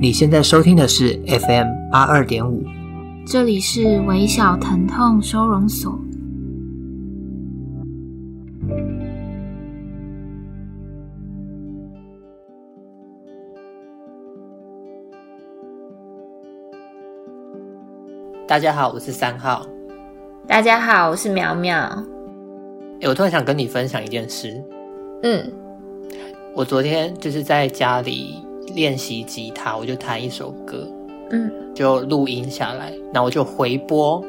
[0.00, 2.62] 你现在收听的是 FM 八二点五，
[3.26, 5.98] 这里是微小疼痛收容所。
[18.46, 19.66] 大家好，我是三号。
[20.46, 21.76] 大家好，我是苗苗。
[23.00, 24.62] 哎，我突然想跟你分享一件事。
[25.24, 25.52] 嗯，
[26.54, 28.44] 我昨天就是在家里。
[28.78, 30.86] 练习吉他，我就弹一首歌，
[31.30, 34.22] 嗯，就录音下来，然后我就回播，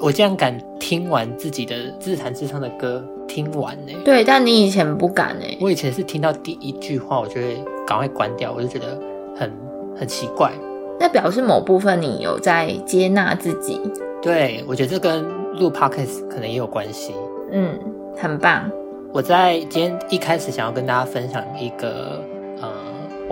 [0.00, 3.92] 我竟然敢听完自己的自弹自唱的歌，听完呢？
[4.04, 5.46] 对，但你以前不敢呢？
[5.60, 9.00] 我以前是听到第一句话，我就会赶快关掉，我就觉得
[9.36, 9.48] 很
[9.96, 10.50] 很奇怪。
[10.98, 13.80] 那表示某部分你有在接纳自己？
[14.20, 15.22] 对，我觉得这跟
[15.60, 17.14] 录 podcast 可能也有关系。
[17.52, 17.78] 嗯，
[18.16, 18.68] 很棒。
[19.12, 22.31] 我在今天一开始想要跟大家分享一个，呃。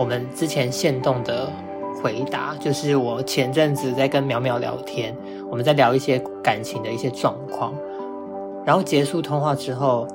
[0.01, 1.47] 我们之前限动的
[2.01, 5.15] 回答，就是我前阵子在跟苗苗聊天，
[5.47, 7.71] 我们在聊一些感情的一些状况，
[8.65, 10.07] 然后结束通话之后，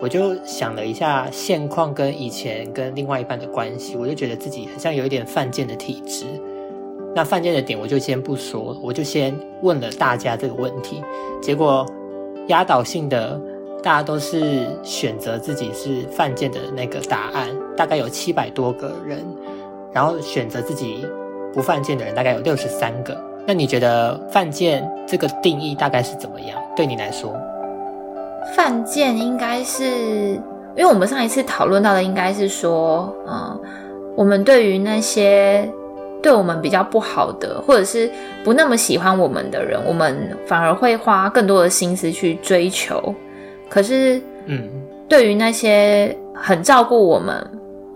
[0.00, 6.24] 我就想了一下现况跟以前跟另外一半的关系，我就觉得自己很像有一点犯贱的体质。
[7.14, 11.04] 那犯贱的点我就先不说，我就先问了大家这个问题，
[11.42, 11.86] 结果
[12.46, 13.38] 压倒性的。
[13.84, 17.46] 大家都是选择自己是犯贱的那个答案，
[17.76, 19.18] 大概有七百多个人，
[19.92, 21.06] 然后选择自己
[21.52, 23.14] 不犯贱的人大概有六十三个。
[23.46, 26.58] 那你觉得犯贱这个定义大概是怎么样？
[26.74, 27.38] 对你来说，
[28.56, 33.60] 犯贱应该是，因为我们上一次讨论到的应该是说，嗯，
[34.16, 35.70] 我们对于那些
[36.22, 38.10] 对我们比较不好的，或者是
[38.42, 43.14] 不那么喜欢我们的人，我们反而会花更多的心思去追求。
[43.68, 44.68] 可是，嗯，
[45.08, 47.34] 对于那些很照顾我们，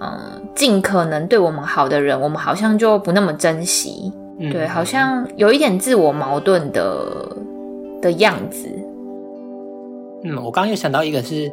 [0.00, 7.37] 嗯，尽可能对我们好的人，我们好像就不那么珍惜，嗯、对，好像有一点自我矛盾的
[8.03, 8.69] 的样子。
[10.25, 11.53] 嗯，我刚刚又想到一个是，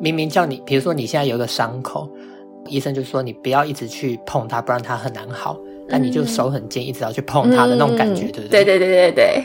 [0.00, 2.08] 明明叫你，比如说你现在有一个伤口，
[2.66, 5.56] 医生就说你不要一直去碰它，不然它很难好，
[5.88, 8.64] 但你就手很贱，一直要去碰它的那种感觉，嗯、对不对？
[8.64, 9.44] 对对对对对。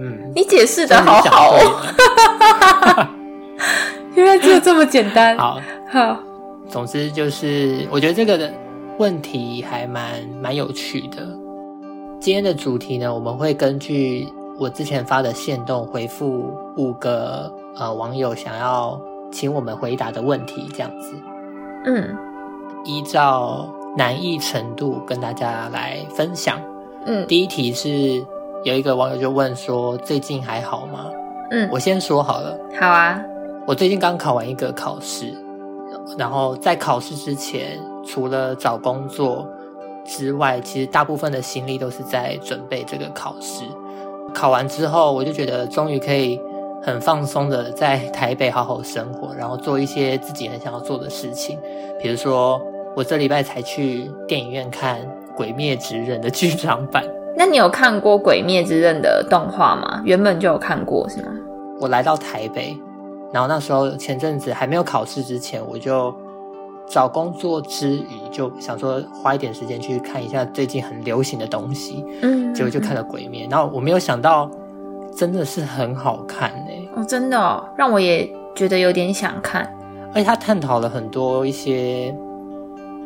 [0.00, 1.58] 嗯，你解释的好好哦，
[4.14, 5.36] 原来只有这么简单。
[5.38, 6.18] 好，好，
[6.68, 8.52] 总之就是，我觉得这个的
[8.98, 11.26] 问题还蛮蛮有趣的。
[12.20, 14.26] 今天的主题呢，我们会根据
[14.58, 19.00] 我之前发的线动回复五个呃网友想要
[19.30, 21.14] 请我们回答的问题，这样子。
[21.84, 22.16] 嗯，
[22.84, 26.60] 依照难易程度跟大家来分享。
[27.06, 28.24] 嗯，第一题是。
[28.64, 31.06] 有一个网友就问说：“最近还好吗？”
[31.50, 32.58] 嗯，我先说好了。
[32.78, 33.18] 好啊，
[33.66, 35.32] 我最近刚考完一个考试，
[36.18, 39.48] 然后在考试之前，除了找工作
[40.04, 43.64] 之外，其实大部分的心力都是在准备这个考试。
[44.34, 46.38] 考完之后，我就觉得终于可以
[46.82, 51.58] 很放松的在台北好好生活，然后做一些自己很想要做的事情。
[52.02, 52.60] 比如说，
[52.94, 55.00] 我这礼拜才去电影院看
[55.34, 57.02] 《鬼灭之刃》的剧场版。
[57.38, 60.02] 那你有看过《鬼灭之刃》的动画吗？
[60.04, 61.28] 原本就有看过是吗？
[61.80, 62.76] 我来到台北，
[63.32, 66.12] 然后那时候前阵子还没有考试之前，我就
[66.88, 74.50] 找工作之余就想说花一点时间去看一下最近很流行的东西，嗯，结果就看了《鬼灭》，然后我没有想到
[75.14, 76.88] 真的是很好看呢、欸。
[76.96, 79.72] 哦，真的哦，让我也觉得有点想看。
[80.12, 82.12] 而且他探讨了很多一些，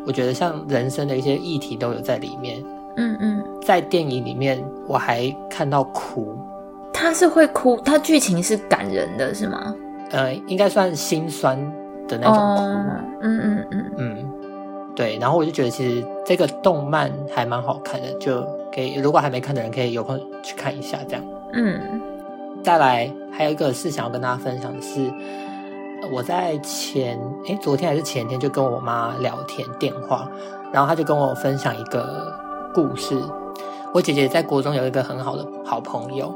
[0.06, 2.64] 我觉得像人生的一些议题都有在里面。
[2.96, 6.36] 嗯嗯，在电影里面我还看到哭，
[6.92, 9.74] 他是会哭，他剧情是感人的，是吗？
[10.10, 11.58] 呃，应该算心酸
[12.06, 12.62] 的那种哭。
[13.22, 14.32] 嗯嗯嗯嗯，
[14.94, 15.16] 对。
[15.18, 18.42] 然后我就觉得其实这个动漫还蛮好看的，就
[18.74, 21.24] 可以如果还没看的人可以有空去看一下这样。
[21.54, 21.80] 嗯，
[22.62, 25.10] 再来还有一个是想要跟大家分享的是，
[26.12, 30.28] 我在前哎昨天还是前天就跟我妈聊天电话，
[30.70, 32.30] 然后她就跟我分享一个。
[32.74, 33.14] 故事，
[33.92, 36.34] 我姐姐在国中有一个很好的好朋友，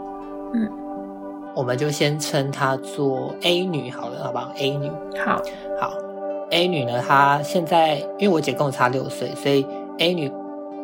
[0.53, 0.71] 嗯，
[1.55, 4.91] 我们就先称她做 A 女好了，好不好？A 女，
[5.25, 5.41] 好，
[5.81, 5.93] 好
[6.51, 9.67] ，A 女呢，她现在因为我姐跟我差六岁，所以
[9.99, 10.31] A 女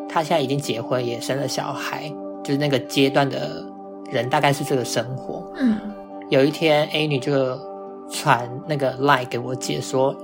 [0.09, 2.11] 她现在已经结婚，也生了小孩，
[2.43, 3.63] 就是那个阶段的
[4.11, 5.53] 人大概是这个生活。
[5.59, 5.79] 嗯，
[6.31, 7.59] 有一天 A 女就
[8.09, 10.15] 传那个 line 给我姐说，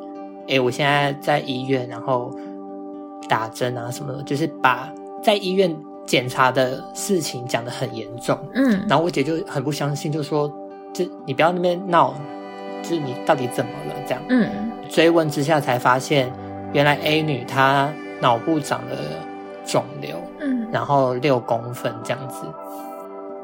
[0.49, 2.31] 哎，我现在在医院，然后
[3.29, 4.91] 打针啊什么的，就是把。
[5.23, 5.75] 在医院
[6.07, 10.51] 检查的事情讲得很严重，嗯，然后我姐就很不相信，就说
[10.95, 12.15] ：“这你不要那边闹，
[12.83, 14.49] 就是你到底怎么了？”这样，嗯，
[14.89, 16.33] 追问之下才发现，
[16.73, 18.97] 原来 A 女她脑部长了
[19.67, 22.47] 肿瘤，嗯，然后六公分这样子。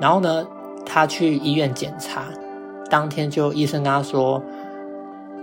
[0.01, 0.47] 然后呢，
[0.87, 2.25] 她去医院检查，
[2.89, 4.43] 当天就医生跟她说，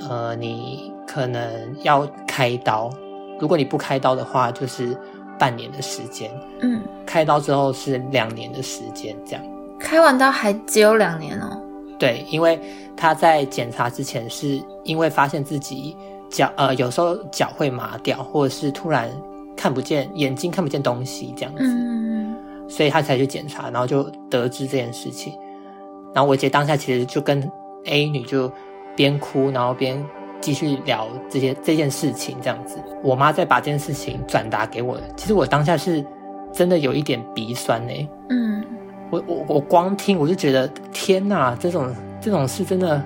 [0.09, 1.43] 呃，你可能
[1.83, 2.89] 要开刀，
[3.39, 4.97] 如果你不开刀的话，就是
[5.41, 6.29] 半年的时间，
[6.59, 9.43] 嗯，开刀之后是两年的时间，这样。
[9.79, 11.59] 开完刀还只有两年哦。
[11.97, 12.59] 对，因为
[12.95, 15.97] 他在检查之前是因为发现自己
[16.29, 19.09] 脚呃有时候脚会麻掉，或者是突然
[19.57, 22.35] 看不见眼睛看不见东西这样子，嗯，
[22.69, 25.33] 所以他才去检查，然后就得知这件事情。
[26.13, 27.41] 然后我姐当下其实就跟
[27.85, 28.51] A 女就
[28.95, 30.03] 边哭，然后边
[30.41, 32.77] 继续聊这些这件事情这样子。
[33.03, 36.03] 我妈再把这件事情转达给我，其实我当下是
[36.51, 38.09] 真的有一点鼻酸呢、欸。
[38.29, 38.63] 嗯。
[39.11, 43.03] 我我我光听我就觉得天哪，这种这种事真的，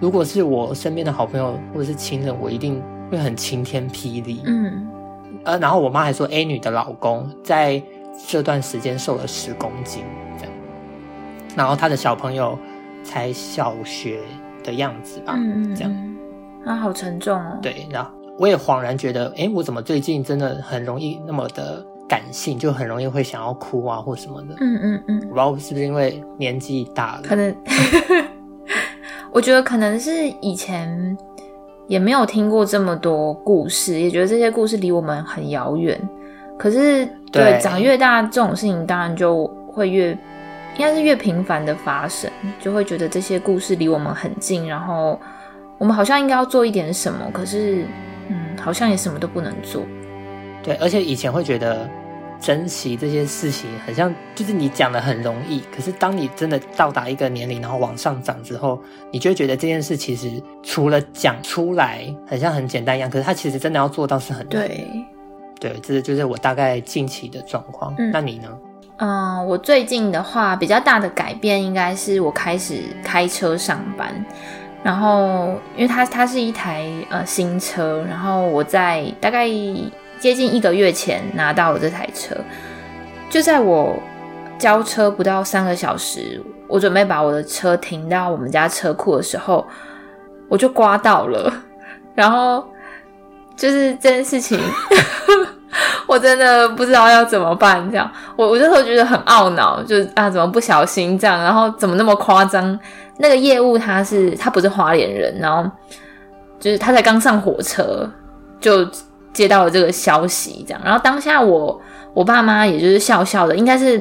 [0.00, 4.40] 如果是我身边的好朋友或者是亲人，我一定会很晴天霹雳。
[4.46, 4.88] 嗯，
[5.44, 7.82] 呃，然后我妈还说，A 女的老公在
[8.26, 10.02] 这段时间瘦了十公斤，
[10.38, 10.52] 这样，
[11.54, 12.58] 然后他的小朋友
[13.02, 14.20] 才小学
[14.62, 16.13] 的样子吧，嗯，这样，
[16.66, 17.58] 啊，好沉重哦。
[17.62, 21.84] 对，然后我也恍然觉得，哎，我怎么最近真的很容易那么的。
[22.06, 24.54] 感性就很容易会想要哭啊，或什么的。
[24.60, 27.52] 嗯嗯嗯，我不知道是不是因为年纪大了，可能。
[29.32, 31.16] 我觉得可能是以前
[31.88, 35.98] 也没有听过这么多故事，也觉得这些故事离我们很遥远。
[36.58, 42.30] 可是对，对长越大，这种事情当然就会越应该是越频繁的发生，
[42.60, 45.18] 就会觉得这些故事离我们很近，然后
[45.84, 47.84] 我们好像应该要做一点什么，可是
[48.28, 49.82] 嗯，好像也什么都不能做。
[50.62, 51.86] 对，而且以前会觉得
[52.40, 64.66] 珍惜这些事情，很像就是你讲的很容易，可是当你真的到达一个年龄，然后往上涨之后，你就会觉得这件事其实除了讲出来，很像很简单一样，可是它其实真的要做到是很难。
[64.66, 64.86] 对，
[65.60, 67.94] 对，这就是我大概近期的状况。
[67.98, 68.48] 嗯，那你呢？
[68.96, 74.24] 嗯、呃，我最近的话比较大的改变，应该是我开始开车上班，
[74.84, 79.48] 然后因为它它是一台呃新车，然后我在大概。
[80.20, 82.34] 接近一个月前拿到了这台车，
[83.28, 83.94] 就在我
[84.58, 89.66] 交车不到三个小时，我准备把我的车停到我们家车库的时候，
[90.48, 91.52] 我就刮到了。
[92.14, 92.66] 然后
[93.54, 94.58] 就是这件事情，
[96.06, 97.86] 我真的不知道要怎么办。
[97.90, 101.38] 这样，我我就会觉得很懊恼，就啊，怎么不小心这样？
[101.42, 102.78] 然后怎么那么夸张？
[103.18, 105.70] 那个业务他是他不是花莲人，然后
[106.58, 108.10] 就是他才刚上火车
[108.60, 108.86] 就。
[109.34, 111.76] 接到了这个消息，这样，然后当下我
[112.12, 114.00] 我爸妈也就是笑笑的，应该是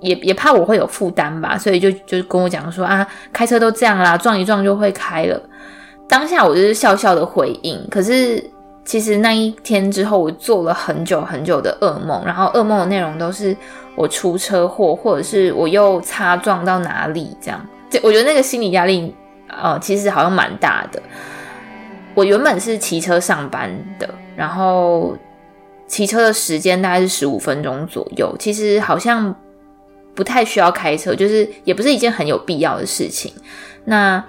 [0.00, 5.38] 也也怕我会有负担吧，所以就就跟我讲说啊，开车都这样啦，撞一撞就会开了。
[6.08, 8.42] 当下我就是笑笑的回应，可是
[8.82, 13.54] 其实那一天之后，我做了很久很久的噩梦，然后噩梦的内容都是
[13.94, 17.60] 我出车祸，或者是我又擦撞到哪里这样，
[18.02, 19.14] 我觉得那个心理压力
[19.48, 21.02] 呃，其实好像蛮大的。
[22.14, 24.08] 我原本是骑车上班的。
[24.34, 25.14] 然后
[25.86, 29.34] 骑车的时间大概是十五分钟左右，其实好像
[30.14, 33.30] 不太需要开车，就是也不是一件很有必要的事情。
[33.84, 34.24] 那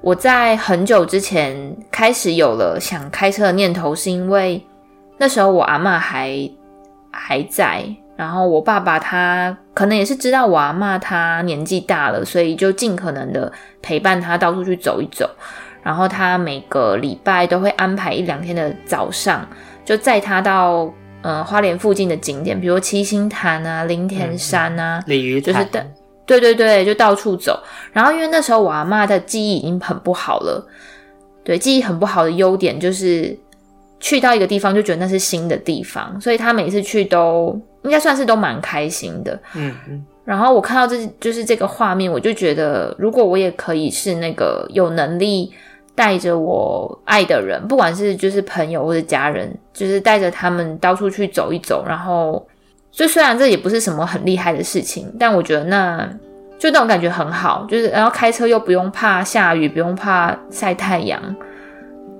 [0.00, 4.66] 我在很久之前开始有了想开车的念头，是因为
[5.18, 6.50] 那时候我阿嬷还
[7.10, 7.84] 还在，
[8.16, 13.52] 然后我爸爸他可能也是知道我阿妈他年纪大了，所以就尽可能的
[13.82, 15.28] 陪伴他到处去走一走。
[15.82, 19.46] 然后他每个礼拜都会安排一两天的早上，
[19.84, 20.90] 就载他到
[21.20, 25.86] 呃花莲附近的景点，比如七星潭啊、林田山啊、鲤鱼就是的，
[26.24, 27.62] 对对对，就到处走。
[27.92, 30.66] 然后因为那时候我阿妈的记忆已经很不好了，
[31.44, 33.38] 对，记忆很不好的优点就是
[34.04, 39.32] 去到一个地方就觉得那是新的地方，所以他每次去都应该算是都蛮开心的。
[39.54, 40.04] 嗯嗯。
[40.26, 45.50] 然后我看到这就是这个画面，我就觉得如果我也可以是那个有能力。
[45.96, 51.84] 带着我爱的人，不管是就是朋友或者家人，就是带着他们到处去走一走。
[51.86, 52.44] 然后，
[52.90, 56.04] 就虽然这也不是什么很厉害的事情，但我觉得那
[56.58, 57.64] 就那种感觉很好。
[57.70, 61.22] 就是然后开车又不用怕下雨，不用怕晒太阳。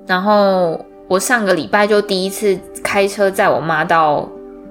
[0.06, 4.28] 然后我上个礼拜就第一次开车载我妈到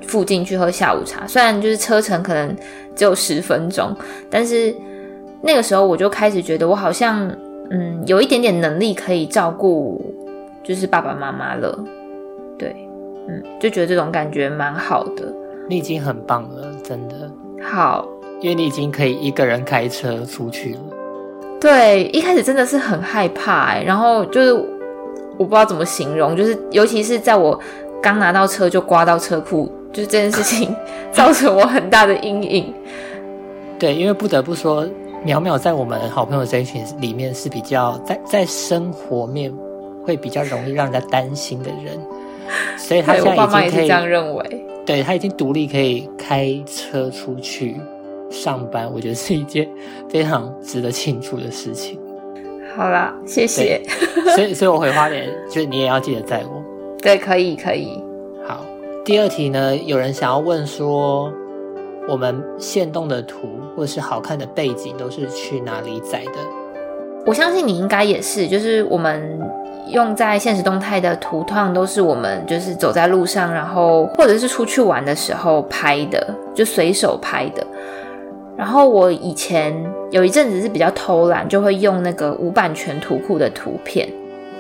[0.08, 2.56] 附近去喝下午茶，虽然就是车程可能
[2.96, 3.96] 只有十分钟，
[4.30, 4.76] 但是
[5.42, 7.32] 那个时候我就开始觉得我好像。
[7.72, 10.00] 嗯，有一点点能力可以照顾，
[10.64, 11.84] 就是爸爸妈妈了，
[12.60, 12.76] 对，
[13.28, 15.34] 嗯，就觉得这种感觉蛮好的。
[15.70, 17.16] 你已经很棒了，真的。
[17.64, 18.06] 好，
[18.42, 20.80] 因为你已经可以一个人开车出去了。
[21.60, 24.66] 对，一开始真的是很害怕欸，然后就是
[25.38, 27.60] 我不知道怎么形容， 就是尤其是在我
[28.02, 30.76] 刚拿到车就刮到车库就是这件事情
[31.12, 32.74] 造成我很大的阴影。
[33.80, 34.86] 对，因为不得不说，
[35.26, 39.52] 淼淼在我们好朋友这一群里面是比较在在生活面
[40.06, 42.00] 会比较容易让人家担心的人，
[42.78, 44.66] 所以他现在已经可以，我爸妈也是这样认为。
[44.86, 47.78] 对，他已经独立可以开车出去
[48.30, 49.68] 上班，我觉得是一件
[50.10, 51.98] 非常值得庆祝的事情。
[52.76, 53.82] 好啦，谢谢。
[54.36, 56.64] 所以，所以我回花莲， 就是你也要记得载我。
[57.02, 58.02] 对，可以，可以。
[58.48, 58.62] 好，
[59.06, 61.32] 第二题呢，有人想要问说，
[62.08, 66.32] 我们现动的图或者是好看的背景都是去哪里载的？
[67.26, 69.40] 我相信你应该也是，就是我们
[69.90, 77.66] 用在现实动态的图，通常都是我们就是走在路上，然后或者是出去玩的时候拍的，就随手拍的。
[78.58, 79.74] 然后我以前
[80.14, 84.08] 有一阵子是比较偷懒，就会用那个无版权图库的图片。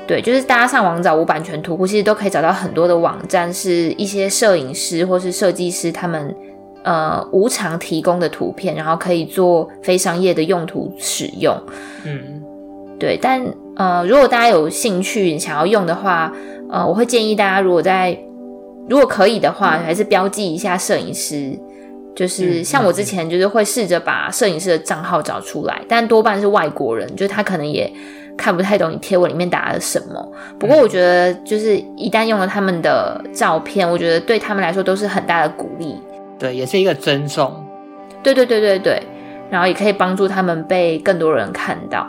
[0.08, 6.36] 对，就是大家上网找无版权图库，其实都可以找到很多的网站，是一些摄影师或是设计师他们
[6.84, 11.56] 呃无偿提供的图片，然后可以做非商业的用途使用。
[12.04, 12.42] 嗯，
[13.00, 13.16] 对。
[13.22, 13.46] 但
[13.76, 16.34] 呃，如果大家有兴趣想要用的话，
[16.72, 18.18] 呃，我会建议大家如果在
[18.90, 21.56] 如果可以的话，还是标记一下摄影师。
[22.16, 27.92] 就是像我之前就是会试着把摄影师的账号找出来，但多半是外国人，就是他可能也
[28.38, 30.32] 看不太懂你贴文里面打了什么。
[30.60, 36.00] 不过我觉得，就是一旦用了他们的照片，我觉得对他们来说都是很大的鼓励。
[36.38, 37.52] 对，也是一个尊重。
[38.22, 39.02] 对对对对对，
[39.50, 42.08] 然后也可以帮助他们被更多人看到。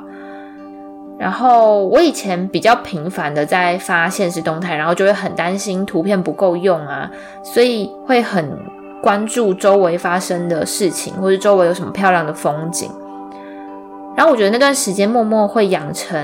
[1.18, 7.10] 然后我以前比较频繁的在发现实动态，然后就会很担心图片不够用啊，
[7.42, 8.73] 所以会很。
[9.04, 12.90] 关注周围发生的事情，或者周围有什么漂亮的风景。
[14.16, 16.18] 然后我觉得那段时间默默会养成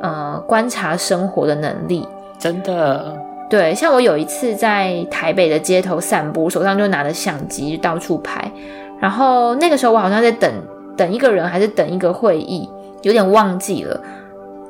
[0.00, 2.06] 呃观察生活的能力。
[2.38, 3.16] 真的，
[3.48, 8.48] 对，像我有一次在台北的街头散步，手上就拿着相机到处拍。
[9.00, 10.48] 然后那个时候我好像在等
[10.96, 12.70] 等一个人，还是等一个会议，
[13.02, 14.00] 有点忘记了。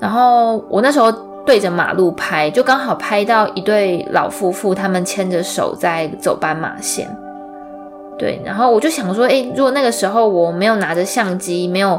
[0.00, 1.12] 然后我那时候
[1.44, 7.06] 对着马路拍，就刚好拍到一对老夫妇，他们牵着手在走斑马线。
[8.20, 11.98] 对，然后我就想说，诶，如果那个时候我没有拿着相机，没有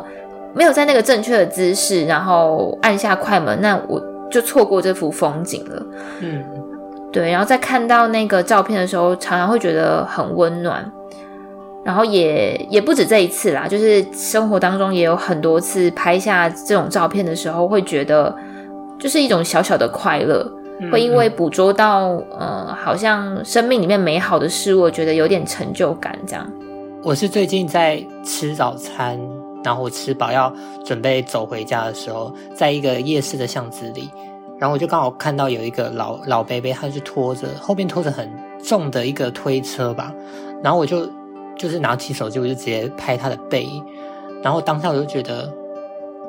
[0.53, 3.99] 没有在那个正确的姿势，然后按下快门，那我
[4.29, 5.83] 就错过这幅风景了。
[6.19, 6.43] 嗯，
[7.11, 7.31] 对。
[7.31, 10.85] 然后在看到那个照片的时候，常常会觉得很温暖。
[11.83, 18.31] 然后也也不止这一次啦，就是生活当中也有很多次拍下这种照片的时候，会觉得
[18.99, 20.47] 就是一种小小的快乐。
[20.89, 26.17] 会因为捕捉到呃，好像生命里面美好的事物，我觉得有点成就感。
[26.25, 26.49] 这样，
[27.03, 29.19] 我是最近在吃早餐，
[29.63, 30.51] 然后我吃饱要
[30.83, 34.09] 准备走回家的时候，在一个夜市的巷子里，
[34.57, 38.27] 然后我就刚好看到有一个老老伯伯，他是拖着后面拖着很
[38.63, 40.11] 重的一个推车吧，
[40.63, 41.07] 然后我就
[41.57, 43.67] 就是拿起手机，我就直接拍他的背，
[44.41, 45.51] 然后当下我就觉得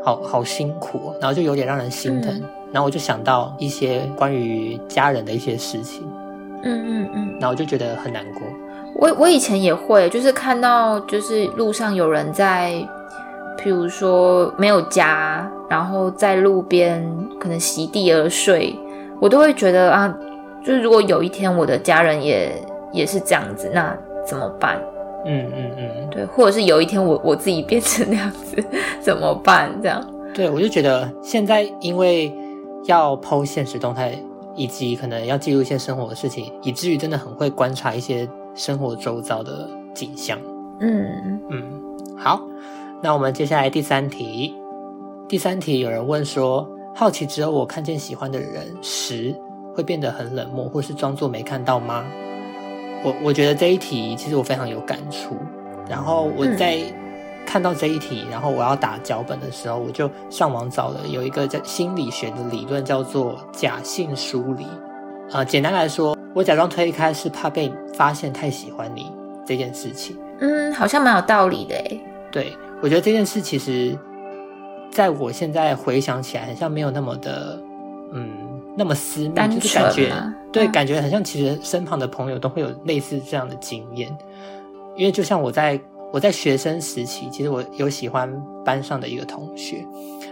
[0.05, 2.35] 好好辛苦，然后就有点让人心疼。
[2.35, 6.03] 嗯然后我就想到一些关于家人的一些事情，
[6.63, 8.43] 嗯嗯嗯，然后我就觉得很难过。
[8.95, 12.73] 我我以前也会，就是看到就是路上有人在，
[13.59, 17.03] 譬如说没有家，然后在路边
[17.39, 18.75] 可能席地而睡，
[19.21, 20.15] 我都会觉得啊，
[20.65, 22.53] 就是如果有一天我的家人也
[22.93, 24.79] 也是这样子，那怎么办？
[25.25, 28.57] 嗯嗯嗯，对，或者是有一天我我自己变成那样子
[29.01, 29.71] 怎么办？
[29.83, 32.33] 这样，对，我就觉得现在因为。
[32.85, 34.19] 要剖现实动态，
[34.55, 40.39] 以及可能要记录一些生活的事情，以至于真的很会观察一些生活周遭的景象。
[40.81, 41.63] 嗯嗯，
[42.17, 42.41] 好，
[43.03, 44.55] 那我们接下来第三题。
[45.29, 49.35] 第三题有人问说，好奇只有我看见喜欢的人时，
[49.75, 52.05] 会变得很冷漠，或是装作没看到吗？
[53.05, 55.37] 我我觉得这一题其实我非常有感触。
[55.89, 56.83] 然后我在。
[57.43, 64.65] 嗯看到这一题，然后我要打脚本的时候，我就上网找了有一个叫心理学的理论，叫做假性疏离。
[64.65, 69.13] 啊、呃，简单来说，我假装推开是怕被发现太喜欢你
[69.45, 70.17] 这件事情。
[70.41, 72.01] 嗯，好像蛮有道理的诶。
[72.31, 73.99] 对，我觉得这件事其实，
[74.91, 77.61] 在我现在回想起来，好像没有那么的，
[78.13, 78.31] 嗯，
[78.77, 80.13] 那么私密，就是感觉，
[80.51, 84.17] 对，感觉好像其实身旁的朋友都会有类似这样的经验，
[84.97, 85.79] 因为就像我在。
[86.13, 88.31] 我在学生时期，其实我有喜欢
[88.65, 89.85] 班上的一个同学，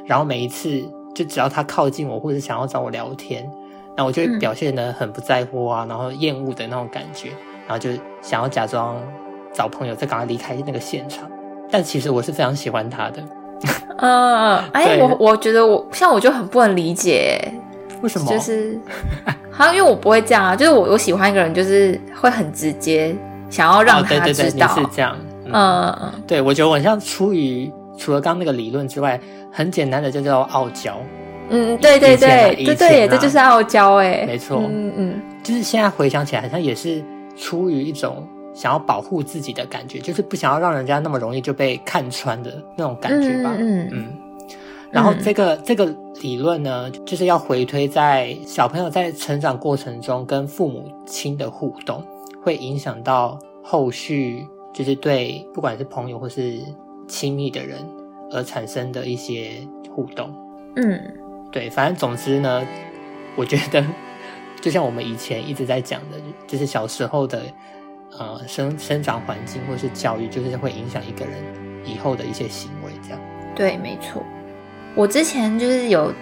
[0.04, 0.82] 然后每一次
[1.14, 3.50] 就只要他靠近我，或者想要找我聊天，
[3.96, 7.30] 那我就会表现的很不在乎啊，然后厌恶的那种感觉，
[7.66, 8.96] 然后就想要假装
[9.54, 11.28] 找朋友，再赶快离开那个现场。
[11.70, 13.22] 但其实我是非常喜欢他的。
[13.98, 17.40] 嗯，哎， 我我觉得我像我就很不能理解，
[18.02, 18.26] 为什么？
[18.30, 18.78] 就是
[19.50, 23.16] 好像因为我不会这样啊，就是我我喜欢一个人，就是会很直接，
[23.48, 24.20] 想要让他知道。
[24.20, 25.16] 哦、对对对，你是这样。
[25.52, 29.20] 嗯嗯，对，我觉得我像出于除了刚刚那个理论之外，
[29.52, 30.96] 很简单的就叫傲娇。
[31.48, 34.62] 嗯，对对对，对对，这就是傲娇哎，没错。
[34.70, 37.04] 嗯嗯，就是现在回想起来，好像也是
[37.36, 43.52] 出于一种想要保护自己的感觉，就是不想要让人家那么容易就被看穿的那种感觉吧。
[43.58, 44.06] 嗯嗯。
[44.92, 52.02] 然后这个这个理论呢，就是要回推在小朋友在成长过程中跟父母亲的互动，
[52.42, 54.46] 会影响到后续。
[54.72, 56.58] 就是对，不管是朋友或是
[57.08, 57.78] 亲密的人
[58.30, 60.30] 而产生的一些互动，
[60.76, 61.00] 嗯，
[61.50, 62.66] 对，反正总之呢，
[63.36, 63.84] 我觉得
[64.60, 67.42] 就像我们以前一直在讲的，就是小时候的
[68.18, 71.34] 呃生生长环境或是教育，就是会影响一个人
[71.84, 73.20] 以后的一些行为，这样。
[73.54, 74.22] 对，没错。
[74.94, 76.12] 我之前就是有。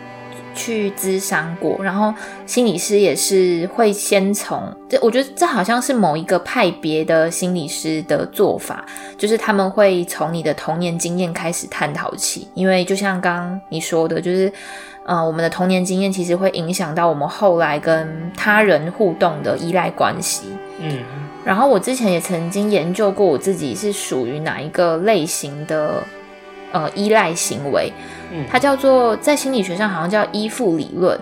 [0.55, 2.13] 去咨商过，然后
[2.47, 8.85] 心理师也是会先从这，我觉得这好像是某一个派别的心理师的做法，
[9.17, 14.53] 就是他们会从你的童年经验开始探讨起，因为就像刚刚你说的，就是
[15.05, 20.49] 呃，我们的童年经验其实会影响到我们后来跟他人互动的依赖关系。
[20.81, 20.99] 嗯，
[21.45, 26.03] 然后我之前也曾经研究过我自己是属于哪一个类型的。
[26.71, 27.91] 呃，依赖行为，
[28.33, 31.19] 嗯，它叫做在心理学上好像叫依附理论，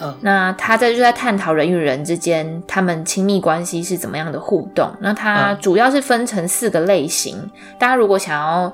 [0.00, 4.90] 嗯，那他在就在探讨人与人之间他们亲密关系是怎么样的互动。
[5.00, 8.72] 那它主要是分成四个类型，嗯，大家如果想要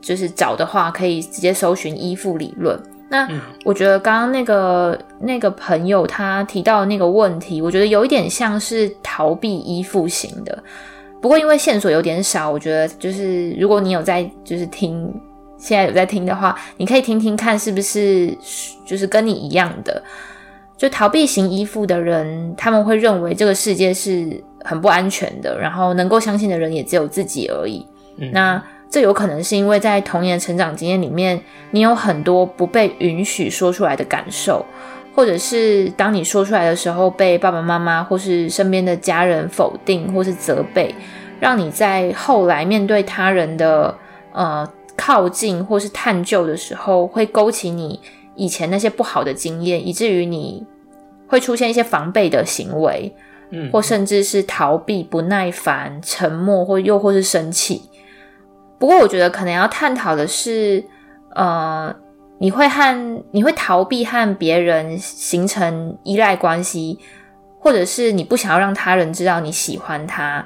[0.00, 2.80] 就是找的话，可以直接搜寻依附理论。
[3.08, 3.28] 那
[3.64, 10.62] 我觉得刚刚那个那个朋友他提到的那个问题，我觉得有一点像是逃避依附型的。
[11.20, 15.12] 不过因为线索有点少，我觉得就是如果你有在就是听。
[15.58, 18.32] 现在有在听的话，你可以听听看，是不是
[18.86, 20.00] 就是跟你一样的，
[20.76, 27.84] 就逃避型依附的人，他们会认为这个世界是很不安全的，然后能够相信的人也只有自己而已。
[28.18, 28.30] 嗯。
[28.32, 31.40] 那这有可能是因为在童年成长经验里面，
[31.72, 34.64] 你有很多不被允许说出来的感受，
[35.12, 40.94] 或者是当你说出来的时候，被爸爸妈妈或是身边的家人否定或是责备，
[41.40, 43.92] 让你在后来面对他人的
[44.32, 44.64] 呃。
[44.98, 48.00] 靠近或是探究的时候，会勾起你
[48.34, 50.66] 以前那些不好的经验，以至于你
[51.28, 53.14] 会出现一些防备的行为，
[53.50, 57.88] 嗯，或甚至是逃避、不耐烦、沉默，或又或是生气。
[58.78, 60.84] 不过，我觉得可能要探讨的是，
[61.34, 61.94] 呃，
[62.38, 66.98] 你会和你会逃避和别人形成依赖关系，
[67.60, 70.44] 或者是你不想要让他人知道你喜欢他。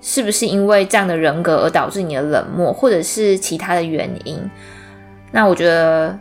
[0.00, 4.38] 是不是因为这样的人格而导致你的冷漠，或者是其他的原因？
[5.32, 6.18] 那我觉得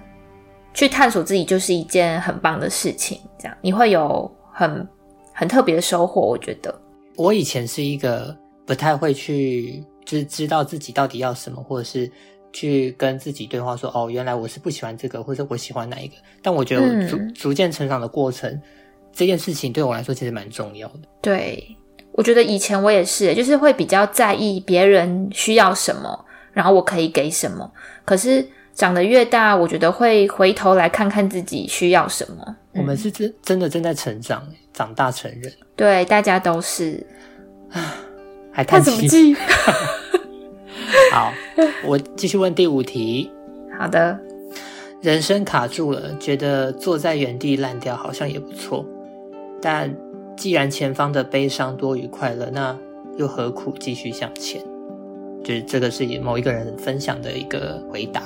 [0.73, 3.19] 去探索自己就是一件很棒的事情。
[3.37, 4.87] 这样你会有很
[5.31, 6.21] 很特别的收获。
[6.21, 6.73] 我觉得
[7.15, 8.35] 我以前是一个
[8.65, 12.11] 不太会去，就是知道自己到底要什么，或者是
[12.51, 18.59] 去跟自己对话说：“哦，原来我是不喜欢这个，或者我喜欢哪一个。”但我觉得我逐、嗯、逐渐成长的过程，
[19.13, 20.99] 这件事情对我来说其实蛮重要的。
[21.21, 21.77] 对。
[22.17, 27.71] 我觉得以前我也是，就是会比较在意别人需要什么，然后我可以给什么。
[28.03, 32.55] 可是长得越大，我觉得会回头来看看自己需要什么。
[32.73, 35.53] 我们是真真的正在成长，长大成人。
[35.75, 37.05] 对，大家都是。
[37.71, 37.93] 啊，
[38.51, 39.35] 还叹气？
[41.13, 41.31] 好，
[41.85, 43.31] 我继续问第五题。
[43.77, 44.17] 好的。
[45.03, 48.83] 人生卡住了，觉得坐在原地烂掉好像也不错，
[49.61, 49.95] 但。
[50.37, 52.77] 既然前方的悲伤多于快乐，那
[53.17, 54.61] 又何苦继续向前？
[55.43, 58.21] 就是这个是某一个人分享的一个回答。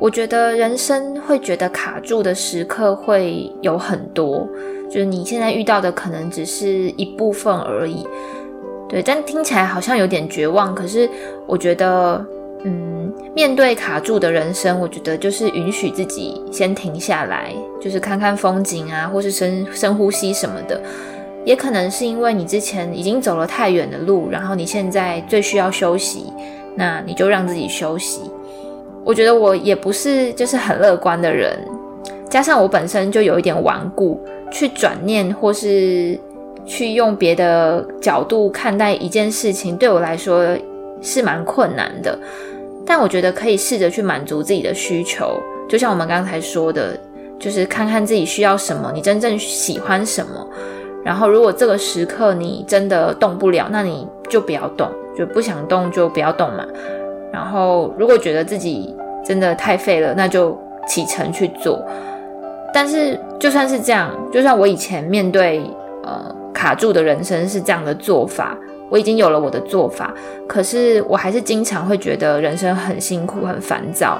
[0.00, 4.48] 我觉得人生会觉得卡住的时刻会有很多，
[4.90, 8.06] 就是你现在遇到的可能只是一部分而已。
[8.88, 10.74] 对，但听起来好像有点绝望。
[10.74, 11.08] 可是
[11.46, 12.24] 我觉得，
[12.64, 20.80] 嗯，面对卡住的人生，我觉得就是允许自己先停下来，就是看看风景啊，或是深深呼吸什么的。
[21.48, 26.30] 也可能是因为你之前已经走了太远的路，然后你现在最需要休息，
[26.76, 28.20] 那你就让自己休息。
[29.02, 31.58] 我觉得我也不是就是很乐观的人，
[32.28, 36.20] 加上我本身就有一点顽固，去转念或是
[36.66, 40.54] 去用别的角度看待一件事情，对我来说
[41.00, 42.18] 是蛮困难的。
[42.84, 46.94] 但我觉得可以试着去满足自己的需求，就像我们刚才说的，
[47.38, 50.46] 就是看看自己需要什么，你真正喜欢什么。
[51.04, 56.66] 然后，如果这个时刻你真的动不了，那你就不要动，就不想动就不要动嘛。
[57.32, 61.82] 然后，如果觉得自己真的太废了，那就启程去做。
[62.72, 65.62] 但是，就算是这样，就算我以前面对
[66.02, 68.56] 呃卡住的人生是这样的做法，
[68.90, 70.12] 我已经有了我的做法，
[70.46, 74.18] 可是我还是经常会觉得人生很辛苦、很烦躁。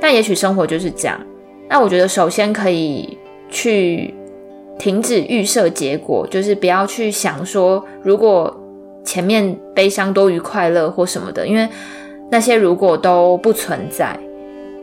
[0.00, 1.20] 但也许生活就是这样。
[1.68, 4.14] 那我觉得首先可以去
[4.80, 8.52] 停止预设结果，就是不要去想说如果
[9.04, 11.68] 前面悲伤多于快乐或什么的，因为
[12.30, 14.18] 那些如果都不存在。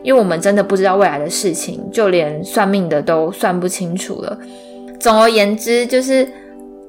[0.04, 4.38] 因为我们真的不知道未来的事情，就连算命的都算不清楚了。
[5.00, 6.26] 总而言之，就是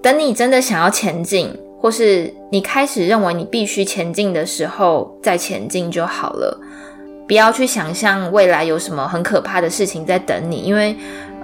[0.01, 6.61] 等你真的想要前进，或是你开始认为你必须前进的时候，再前进就好了。
[7.27, 10.95] 不要去想象未来有什么很可怕的事情在等你，因为，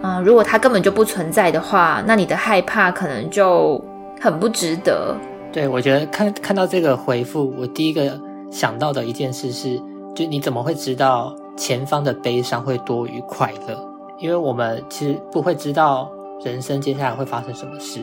[0.02, 3.83] 嗯、呃，如果它根本就不存在的话，那你的害怕可能就
[4.20, 5.16] 很不值得。
[5.52, 9.80] 对，我觉得看看到这个回复，我第一个想到的一件事是，
[10.14, 11.35] 就你怎么会知道？
[11.57, 13.78] 前方的悲伤会多于快乐，
[14.18, 16.11] 因为我们其实不会知道
[16.44, 18.00] 人生接下来会发生什么事。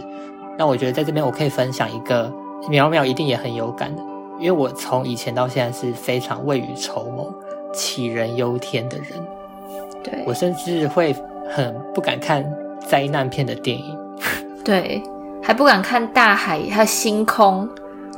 [0.57, 2.31] 那我觉得在这边我可以分享一个
[2.69, 4.01] 苗苗一定也很有感的，
[4.39, 7.33] 因为我从以前到现在是非常未雨绸缪、
[7.73, 9.07] 杞人忧天的人。
[10.01, 11.13] 对，我甚至会
[11.51, 12.43] 很不敢看
[12.79, 13.97] 灾难片的电影。
[14.65, 15.01] 对，
[15.43, 17.69] 还不敢看大海还有星空。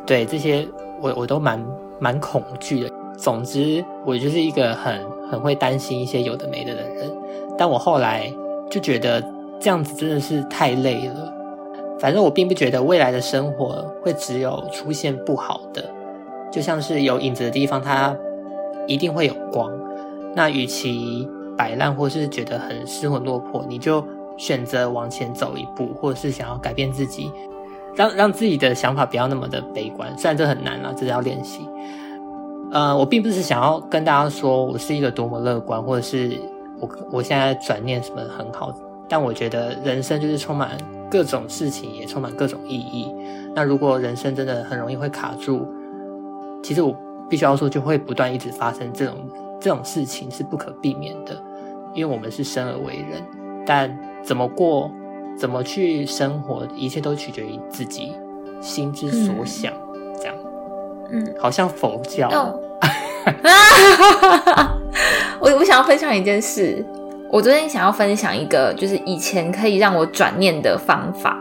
[0.05, 0.67] 对，这些
[1.01, 1.59] 我我都蛮
[1.99, 2.89] 蛮恐惧的。
[3.17, 5.01] 总之，我就是一个很。
[5.31, 7.11] 很会担心一些有的没的的人，
[7.57, 8.31] 但我后来
[8.69, 9.19] 就觉得
[9.59, 11.33] 这样子真的是太累了。
[11.97, 15.83] 反正我并不觉得未来的生活会只有出现不好的，
[16.51, 18.15] 就像是有影子的地方，它
[18.85, 19.71] 一定会有光。
[20.35, 24.05] 那与其摆烂或是觉得很失魂落魄，你就
[24.37, 27.31] 选择往前走一步，或者是想要改变自己，
[27.95, 30.15] 让让自己的想法不要那么的悲观。
[30.17, 31.67] 虽然这很难啊，这是要练习。
[32.71, 36.39] 呃，我并不是想要跟大家说我是一个多么乐观，或者是
[36.79, 38.73] 我我现在转念什么很好，
[39.07, 40.71] 但我觉得人生就是充满
[41.11, 43.13] 各种事情，也充满各种意义。
[43.53, 45.67] 那如果人生真的很容易会卡住，
[46.63, 46.95] 其实我
[47.29, 49.15] 必须要说，就会不断一直发生这种
[49.63, 51.41] 这种事情是不可避免的，
[51.93, 53.23] 因为我们是生而为人。
[53.65, 54.91] 但怎么过，
[55.37, 58.11] 怎么去生活，一切都取决于自己
[58.59, 59.71] 心之所想。
[59.71, 62.27] 嗯嗯，好像佛教。
[62.27, 62.59] 哦、
[65.39, 66.85] 我我想要分享一件事，
[67.31, 71.39] 我昨天想要分享一个，就是以前可以让我转念的方法，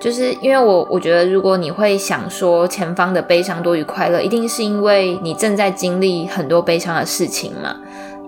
[0.00, 7.76] 就是因为我我觉得，如果你会想说前方的悲伤多于快乐，一定是因为你正在经历很多悲伤的事情嘛。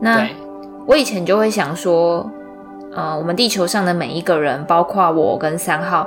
[0.00, 0.28] 那
[0.86, 2.30] 我以前就会想说，
[2.94, 6.06] 呃，我们地球上的每一个人，包括我跟三号，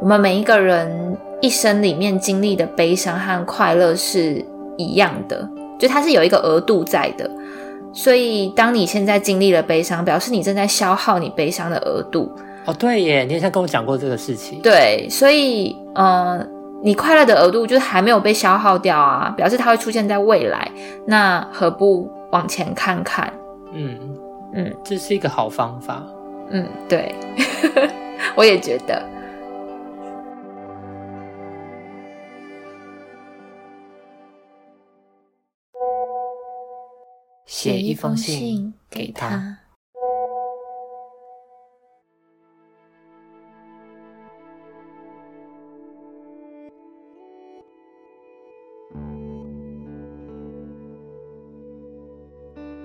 [0.00, 1.16] 我们每一个人。
[1.42, 4.44] 一生里面经历的悲伤和快乐是
[4.76, 7.30] 一样的，就它是有一个额度在的。
[7.94, 12.30] 所以，当你现在经历了悲伤，表示你正在消耗你悲伤的额度。
[12.70, 14.62] 哦，对耶，你好像跟我讲过这个事情。
[14.62, 16.46] 对，所以，呃，
[16.84, 20.70] 你快乐的额度就是还没有被消耗掉啊，表示它会出现在未来。
[21.04, 23.32] 那何不往前看看？
[23.72, 23.98] 嗯
[24.54, 26.00] 嗯，这是一个好方法。
[26.50, 27.12] 嗯，对，
[28.36, 29.02] 我也觉得。
[37.46, 39.56] 写一封信给他。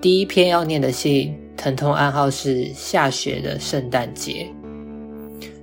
[0.00, 4.52] 第一篇要念的信，疼痛暗号是下雪的圣诞节，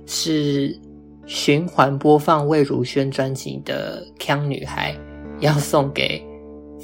[0.06, 0.78] 是
[1.24, 4.92] 循环播放魏如萱专辑的《腔女孩》，
[5.40, 6.22] 要送给。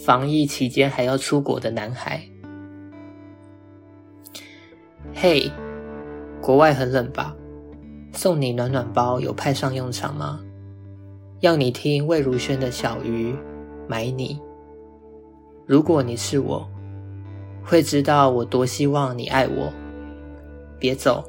[0.03, 2.23] 防疫期间还要出国的男孩，
[5.13, 5.53] 嘿
[6.41, 7.37] 国外很冷吧？
[8.15, 10.41] 送你暖暖包有派上用场吗？
[11.41, 13.37] 要你听魏如萱的小鱼
[13.87, 14.41] 买你。
[15.67, 16.67] 如果你是我，
[17.65, 19.73] 会知道我多希望你爱我。
[20.79, 21.23] 别走，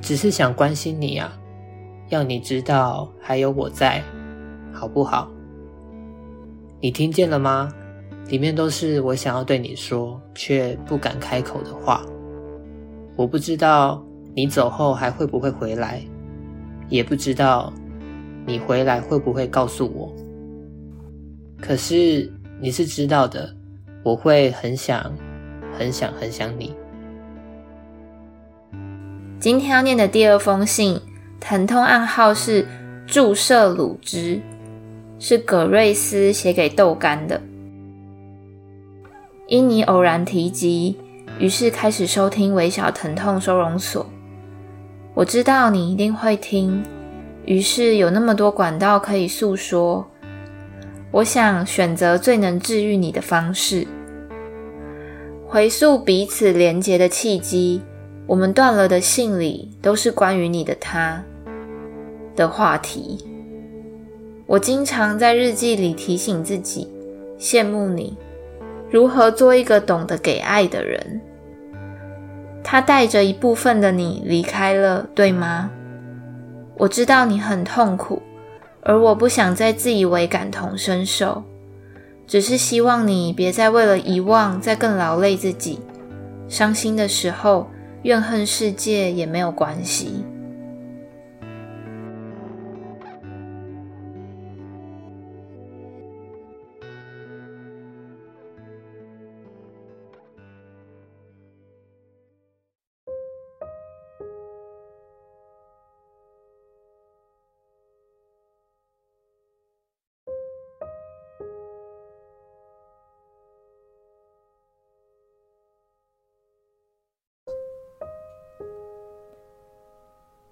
[0.00, 1.38] 只是想关心你啊，
[2.08, 4.02] 要你知道还有我在，
[4.72, 5.30] 好不好？
[6.80, 7.72] 你听见了吗？
[8.28, 12.02] 里面都是我想要对你说却不敢开口的话。
[13.16, 14.02] 我不知道
[14.34, 16.02] 你走后还会不会回来，
[16.88, 17.70] 也不知道
[18.46, 20.10] 你回来会不会告诉我。
[21.60, 23.54] 可是你是知道的，
[24.04, 25.12] 我会很想、
[25.76, 26.72] 很想、很想你。
[29.40, 31.00] 今天要念的第二封信，
[31.40, 32.64] 疼痛暗号是
[33.06, 34.40] 注射乳汁。
[35.18, 37.40] 是葛瑞斯写给豆干的。
[39.46, 40.98] 因你偶然提及，
[41.38, 44.04] 于是开始收听微小疼痛收容所。
[45.14, 46.82] 我知道你一定会听，
[47.46, 50.06] 于是有那么多管道可以诉说。
[51.10, 53.86] 我想选择最能治愈你的方式，
[55.54, 57.80] 回溯彼此连结的契机。
[58.26, 61.22] 我们断了的信里都是关于你的他
[62.34, 63.24] 的话题。
[64.46, 66.88] 我经常在日记里提醒自己，
[67.38, 68.18] 羡慕你
[68.90, 71.20] 如何做一个懂得给爱的人。
[72.64, 75.70] 他带着一部分的你离开了，对吗？
[76.76, 78.20] 我知道你很痛苦。
[78.82, 81.44] 而我不想再自以为感同身受，
[82.26, 85.80] 只是希望你别再为了遗忘再更劳累自己。
[86.48, 87.68] 伤心的时候，
[88.02, 90.24] 怨恨世界也没有关系。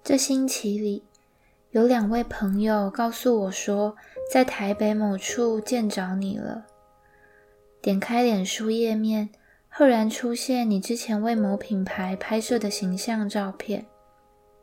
[0.03, 1.01] 这星期里，
[1.71, 3.95] 有两位朋友告诉我说，
[4.29, 6.65] 在台北某处见着你了。
[7.81, 9.29] 点开脸书页面，
[9.69, 13.85] 赫然出现你之前为某品牌拍摄的形象照片。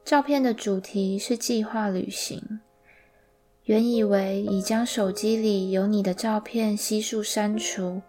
[0.04, 2.60] 照片的主题是计划旅行。
[3.64, 8.02] 原以为已将手机里有你的照片悉数删除，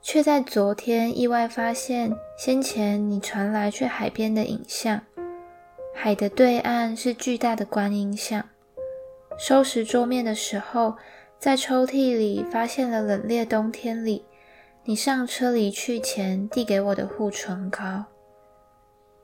[0.00, 5.02] 却在昨天意外发现先前你传来去海边的影像。
[6.04, 8.46] 海的对岸是巨大的观音像。
[9.38, 10.96] 收拾桌面的时候，
[11.38, 14.22] 在抽屉里发现了冷冽冬天里
[14.84, 18.04] 你上车离去前递给我的护唇膏。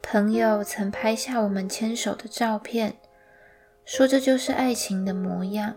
[0.01, 2.97] 朋友曾拍下我们牵手的照片，
[3.85, 5.75] 说这就是爱情的模样。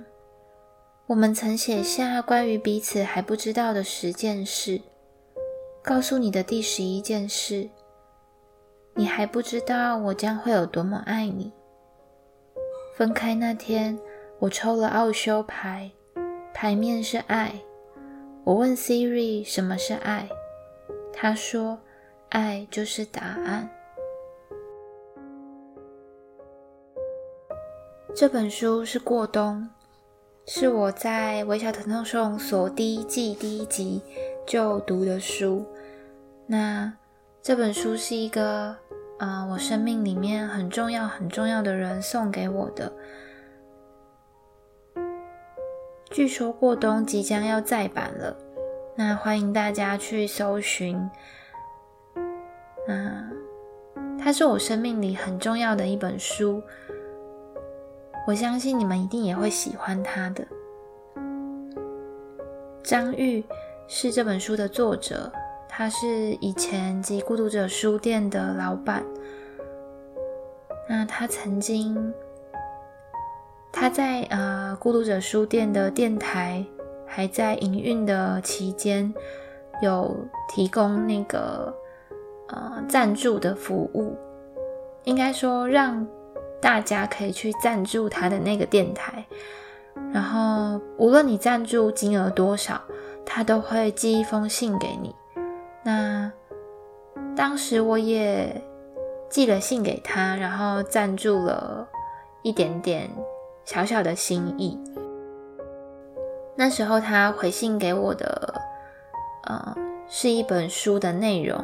[1.07, 4.79] 我们曾写下关于彼此还不知道的十件事，
[5.83, 7.69] 告诉你的第十一件事。
[8.95, 11.51] 你还不知道我将会有多么爱你。
[12.95, 13.97] 分开那天，
[14.37, 15.91] 我抽了奥修牌，
[16.53, 17.51] 牌面是爱。
[18.43, 20.29] 我问 Siri 什么是爱，
[21.11, 21.79] 他说
[22.29, 23.67] 爱就是答案。
[28.13, 29.67] 这本书是过冬，
[30.45, 33.99] 是我在微小疼痛收容所第一季第一集
[34.45, 35.65] 就读的书。
[36.45, 36.93] 那
[37.41, 38.82] 这本书是一个。
[39.23, 42.91] 啊、我生命里面很重要、很重要的人送给我的。
[46.11, 48.35] 据说过冬即将要再版了，
[48.97, 51.09] 那欢迎大家去搜寻。
[52.85, 53.31] 那
[54.19, 56.61] 它是我生命里很重要的一本书，
[58.27, 60.45] 我相信你们一定也会喜欢它的。
[62.83, 63.41] 张玉
[63.87, 65.31] 是这本书的作者。
[65.75, 69.03] 他是以前及孤独者书店的老板。
[70.87, 72.13] 那他曾经，
[73.71, 76.63] 他在呃孤独者书店的电台
[77.07, 79.11] 还在营运的期间，
[79.81, 80.15] 有
[80.47, 81.73] 提供那个
[82.49, 84.15] 呃赞助的服务，
[85.05, 86.05] 应该说让
[86.61, 89.25] 大家可以去赞助他的那个电台。
[90.13, 92.79] 然后无论你赞助金额多少，
[93.25, 95.15] 他都会寄一封信给你。
[95.83, 96.31] 那
[97.35, 98.61] 当时我也
[99.29, 101.87] 寄了信给他，然后赞助了
[102.41, 103.09] 一点点
[103.65, 104.79] 小小的心意。
[106.55, 108.53] 那时候他回信给我的，
[109.45, 109.75] 呃，
[110.07, 111.63] 是一本书的内容。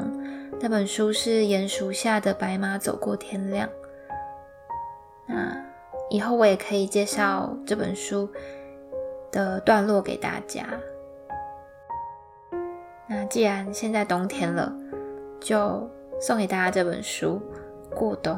[0.60, 3.70] 那本书是鼹鼠下的白马走过天亮。
[5.28, 5.56] 那
[6.10, 8.28] 以后我也可以介绍这本书
[9.32, 10.66] 的段落给大家。
[13.12, 14.72] 那既然现在冬天了，
[15.39, 15.89] 就
[16.22, 17.41] 送给大家这本书
[17.95, 18.36] 《过冬》。